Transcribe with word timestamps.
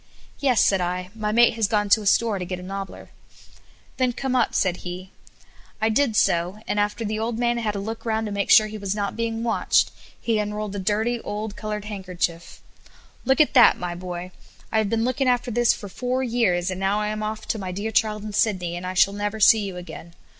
"Yes," 0.39 0.63
said 0.63 0.81
I; 0.81 1.11
"my 1.13 1.31
mate 1.31 1.53
has 1.53 1.67
gone 1.67 1.87
to 1.89 2.01
a 2.01 2.07
store 2.07 2.39
to 2.39 2.45
get 2.45 2.57
a 2.59 2.63
nobbler." 2.63 3.11
"Then 3.97 4.13
come 4.13 4.35
up," 4.35 4.55
said 4.55 4.77
he. 4.77 5.11
I 5.79 5.89
did 5.89 6.15
so, 6.15 6.57
and 6.67 6.79
after 6.79 7.05
the 7.05 7.19
old 7.19 7.37
man 7.37 7.59
had 7.59 7.75
a 7.75 7.79
look 7.79 8.03
round 8.03 8.25
to 8.25 8.31
make 8.31 8.49
sure 8.49 8.65
he 8.65 8.79
was 8.79 8.95
not 8.95 9.15
being 9.15 9.43
watched, 9.43 9.91
he 10.19 10.39
unrolled 10.39 10.75
a 10.75 10.79
dirty, 10.79 11.19
old, 11.21 11.55
colored 11.55 11.85
handkerchief. 11.85 12.63
"Look 13.25 13.39
at 13.39 13.53
that, 13.53 13.77
my 13.77 13.93
boy. 13.93 14.31
I 14.71 14.79
have 14.79 14.89
been 14.89 15.05
looking 15.05 15.27
after 15.29 15.51
this 15.51 15.71
for 15.75 15.87
four 15.87 16.23
years, 16.23 16.71
and 16.71 16.79
now 16.79 16.99
I 16.99 17.09
am 17.09 17.21
off 17.21 17.47
to 17.49 17.59
my 17.59 17.71
dear 17.71 17.91
child 17.91 18.23
in 18.23 18.33
Sydney, 18.33 18.75
and 18.75 18.87
I 18.87 18.95
shall 18.95 19.13
never 19.13 19.39
see 19.39 19.59
you 19.63 19.77
again. 19.77 20.15